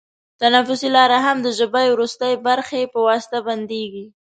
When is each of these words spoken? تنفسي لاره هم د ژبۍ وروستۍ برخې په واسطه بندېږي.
تنفسي 0.41 0.87
لاره 0.95 1.19
هم 1.25 1.37
د 1.41 1.47
ژبۍ 1.59 1.85
وروستۍ 1.91 2.33
برخې 2.47 2.81
په 2.93 2.99
واسطه 3.07 3.37
بندېږي. 3.47 4.05